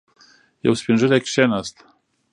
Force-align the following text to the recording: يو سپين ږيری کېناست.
يو 0.65 0.73
سپين 0.79 0.95
ږيری 1.01 1.19
کېناست. 1.27 1.77